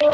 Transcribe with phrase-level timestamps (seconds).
[0.00, 0.12] What's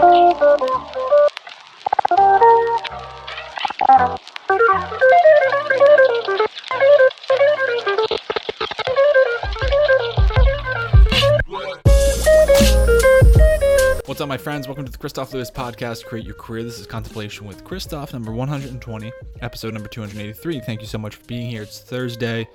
[14.21, 14.67] up, my friends?
[14.67, 16.63] Welcome to the Kristof Lewis podcast, Create Your Career.
[16.63, 19.13] This is Contemplation with Kristof, number 120,
[19.43, 20.61] episode number 283.
[20.61, 21.61] Thank you so much for being here.
[21.61, 22.49] It's Thursday.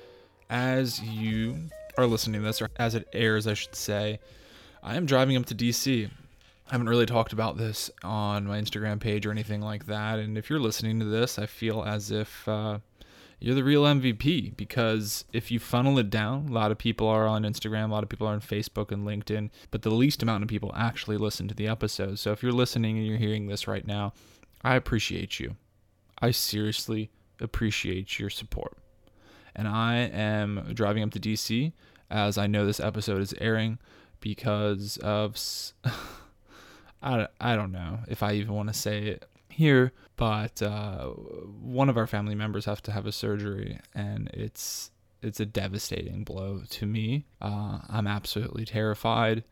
[0.50, 1.59] As you
[1.96, 4.20] are listening to this, or as it airs, I should say,
[4.82, 6.09] I am driving up to DC.
[6.69, 10.19] I haven't really talked about this on my Instagram page or anything like that.
[10.19, 12.77] And if you're listening to this, I feel as if uh,
[13.39, 17.25] you're the real MVP because if you funnel it down, a lot of people are
[17.25, 20.43] on Instagram, a lot of people are on Facebook and LinkedIn, but the least amount
[20.43, 22.21] of people actually listen to the episodes.
[22.21, 24.13] So if you're listening and you're hearing this right now,
[24.61, 25.55] I appreciate you.
[26.21, 28.77] I seriously appreciate your support.
[29.55, 31.74] And I am driving up to DC
[32.11, 33.80] as I know this episode is airing
[34.19, 35.36] because of.
[37.02, 41.89] I, I don't know if I even want to say it here, but uh, one
[41.89, 44.91] of our family members have to have a surgery, and it's
[45.22, 47.25] it's a devastating blow to me.
[47.41, 49.44] Uh, I'm absolutely terrified,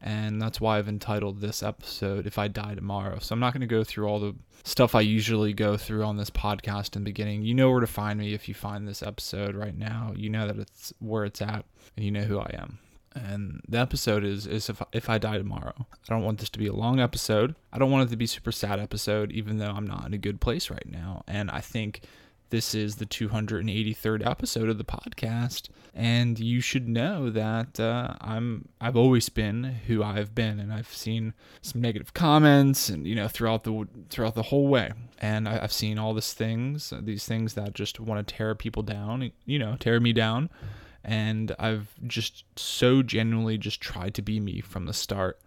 [0.00, 3.62] and that's why I've entitled this episode "If I Die Tomorrow." So I'm not going
[3.62, 7.10] to go through all the stuff I usually go through on this podcast in the
[7.10, 7.42] beginning.
[7.42, 10.12] You know where to find me if you find this episode right now.
[10.16, 11.64] You know that it's where it's at,
[11.96, 12.78] and you know who I am
[13.14, 15.74] and the episode is is if if I die tomorrow.
[15.78, 17.54] I don't want this to be a long episode.
[17.72, 20.18] I don't want it to be super sad episode, even though I'm not in a
[20.18, 21.22] good place right now.
[21.26, 22.02] And I think
[22.50, 28.68] this is the 283rd episode of the podcast, and you should know that uh, I'm
[28.78, 31.32] I've always been who I've been, and I've seen
[31.62, 35.72] some negative comments, and you know throughout the throughout the whole way, and I, I've
[35.72, 39.76] seen all these things, these things that just want to tear people down, you know,
[39.80, 40.50] tear me down
[41.04, 45.38] and I've just so genuinely just tried to be me from the start.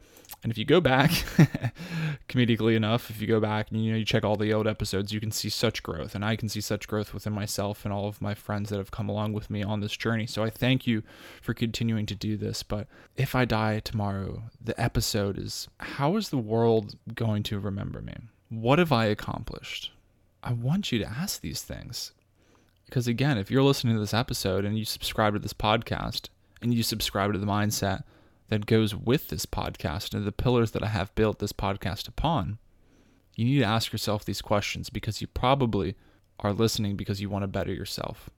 [0.43, 1.11] And if you go back,
[2.29, 5.11] comedically enough, if you go back and you know you check all the old episodes,
[5.11, 8.07] you can see such growth, and I can see such growth within myself and all
[8.07, 10.27] of my friends that have come along with me on this journey.
[10.27, 11.03] So I thank you
[11.41, 12.63] for continuing to do this.
[12.63, 18.01] But if I die tomorrow, the episode is how is the world going to remember
[18.01, 18.15] me?
[18.49, 19.91] What have I accomplished?
[20.43, 22.11] I want you to ask these things.
[22.85, 26.29] Because again, if you're listening to this episode and you subscribe to this podcast
[26.61, 28.03] and you subscribe to the mindset
[28.49, 32.59] that goes with this podcast and the pillars that I have built this podcast upon,
[33.35, 35.95] you need to ask yourself these questions because you probably
[36.39, 38.29] are listening because you want to better yourself.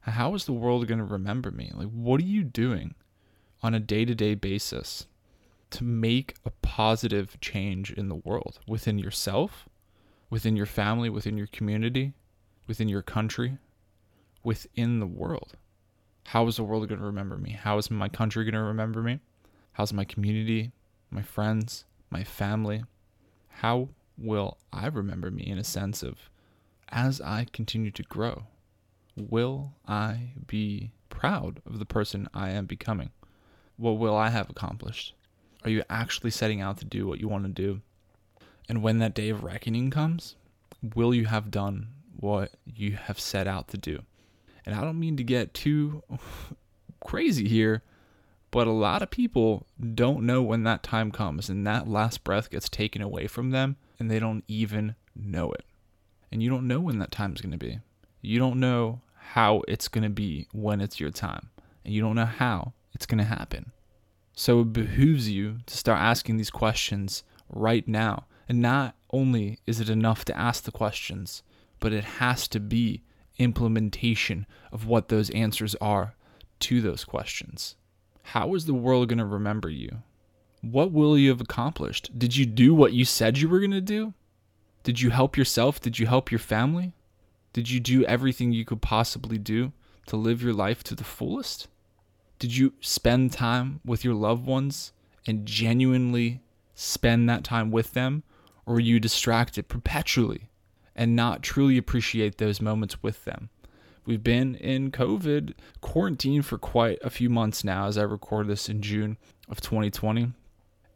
[0.00, 1.72] How is the world going to remember me?
[1.74, 2.94] Like, what are you doing
[3.62, 5.06] on a day to day basis
[5.70, 9.68] to make a positive change in the world within yourself,
[10.30, 12.12] within your family, within your community,
[12.68, 13.58] within your country?
[14.46, 15.54] Within the world.
[16.26, 17.50] How is the world going to remember me?
[17.50, 19.18] How is my country going to remember me?
[19.72, 20.70] How's my community,
[21.10, 22.84] my friends, my family?
[23.48, 26.30] How will I remember me in a sense of
[26.90, 28.44] as I continue to grow?
[29.16, 33.10] Will I be proud of the person I am becoming?
[33.76, 35.12] What will I have accomplished?
[35.64, 37.80] Are you actually setting out to do what you want to do?
[38.68, 40.36] And when that day of reckoning comes,
[40.94, 44.02] will you have done what you have set out to do?
[44.66, 46.02] And I don't mean to get too
[47.00, 47.82] crazy here,
[48.50, 52.50] but a lot of people don't know when that time comes and that last breath
[52.50, 55.64] gets taken away from them and they don't even know it.
[56.32, 57.78] And you don't know when that time is going to be.
[58.20, 61.50] You don't know how it's going to be when it's your time.
[61.84, 63.72] And you don't know how it's going to happen.
[64.34, 68.26] So it behooves you to start asking these questions right now.
[68.48, 71.42] And not only is it enough to ask the questions,
[71.80, 73.02] but it has to be
[73.38, 76.14] implementation of what those answers are
[76.60, 77.76] to those questions.
[78.22, 80.02] How is the world going to remember you?
[80.62, 82.18] What will you have accomplished?
[82.18, 84.14] Did you do what you said you were going to do?
[84.82, 85.80] Did you help yourself?
[85.80, 86.94] Did you help your family?
[87.52, 89.72] Did you do everything you could possibly do
[90.06, 91.68] to live your life to the fullest?
[92.38, 94.92] Did you spend time with your loved ones
[95.26, 96.40] and genuinely
[96.74, 98.22] spend that time with them?
[98.66, 100.48] Or were you distracted perpetually
[100.96, 103.50] and not truly appreciate those moments with them.
[104.06, 108.68] We've been in COVID quarantine for quite a few months now as I record this
[108.68, 110.32] in June of 2020.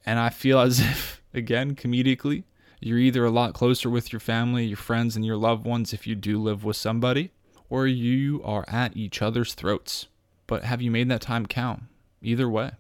[0.07, 2.45] And I feel as if, again, comedically,
[2.81, 6.07] you're either a lot closer with your family, your friends, and your loved ones if
[6.07, 7.31] you do live with somebody,
[7.69, 10.07] or you are at each other's throats.
[10.47, 11.83] But have you made that time count?
[12.23, 12.73] Either way.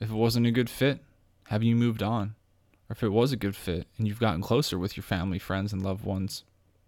[0.00, 1.00] If it wasn't a good fit,
[1.48, 2.36] have you moved on?
[2.88, 5.72] Or if it was a good fit and you've gotten closer with your family, friends,
[5.72, 6.44] and loved ones,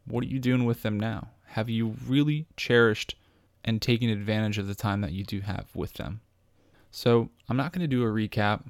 [0.07, 1.29] what are you doing with them now?
[1.49, 3.15] Have you really cherished
[3.65, 6.21] and taken advantage of the time that you do have with them?
[6.91, 8.63] So, I'm not going to do a recap,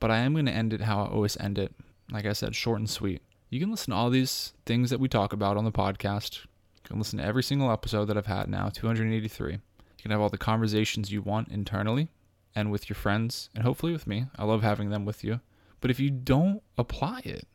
[0.00, 1.72] but I am going to end it how I always end it.
[2.10, 3.22] Like I said, short and sweet.
[3.48, 6.44] You can listen to all these things that we talk about on the podcast.
[6.44, 6.48] You
[6.84, 9.52] can listen to every single episode that I've had now, 283.
[9.52, 9.58] You
[9.98, 12.08] can have all the conversations you want internally
[12.54, 14.26] and with your friends, and hopefully with me.
[14.36, 15.40] I love having them with you.
[15.80, 17.46] But if you don't apply it,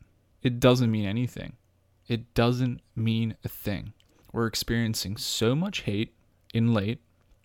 [0.41, 1.57] it doesn't mean anything.
[2.07, 3.93] It doesn't mean a thing.
[4.31, 6.13] We're experiencing so much hate
[6.53, 6.99] in late,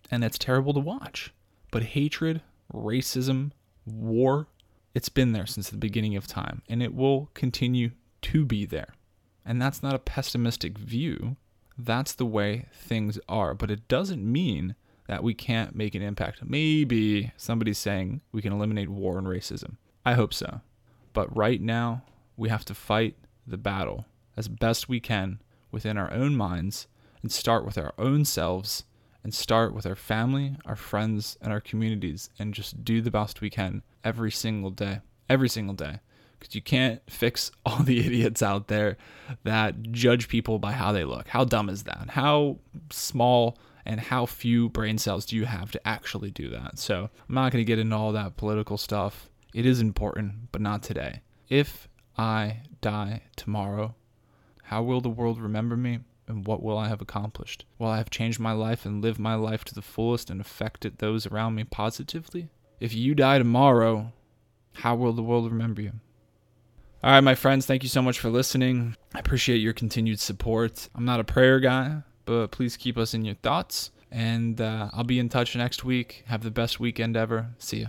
[0.09, 1.33] and it's terrible to watch.
[1.71, 2.41] But hatred,
[2.73, 3.51] racism,
[3.85, 4.47] war,
[4.93, 7.91] it's been there since the beginning of time, and it will continue
[8.23, 8.93] to be there.
[9.45, 11.37] And that's not a pessimistic view.
[11.77, 13.53] That's the way things are.
[13.53, 14.75] But it doesn't mean
[15.07, 16.43] that we can't make an impact.
[16.43, 19.77] Maybe somebody's saying we can eliminate war and racism.
[20.05, 20.61] I hope so.
[21.13, 22.03] But right now,
[22.37, 23.15] we have to fight
[23.47, 24.05] the battle
[24.37, 25.41] as best we can
[25.71, 26.87] within our own minds
[27.21, 28.83] and start with our own selves
[29.23, 33.41] and start with our family, our friends, and our communities and just do the best
[33.41, 34.99] we can every single day.
[35.29, 35.99] Every single day.
[36.39, 38.97] Because you can't fix all the idiots out there
[39.43, 41.27] that judge people by how they look.
[41.27, 42.09] How dumb is that?
[42.09, 42.57] How
[42.89, 46.79] small and how few brain cells do you have to actually do that?
[46.79, 49.29] So I'm not going to get into all that political stuff.
[49.53, 51.21] It is important, but not today.
[51.49, 51.87] If
[52.17, 53.95] I die tomorrow,
[54.71, 55.99] how will the world remember me?
[56.29, 57.65] And what will I have accomplished?
[57.77, 60.99] Will I have changed my life and lived my life to the fullest and affected
[60.99, 62.47] those around me positively?
[62.79, 64.13] If you die tomorrow,
[64.75, 65.91] how will the world remember you?
[67.03, 68.95] All right, my friends, thank you so much for listening.
[69.13, 70.87] I appreciate your continued support.
[70.95, 73.91] I'm not a prayer guy, but please keep us in your thoughts.
[74.09, 76.23] And uh, I'll be in touch next week.
[76.27, 77.49] Have the best weekend ever.
[77.57, 77.87] See ya.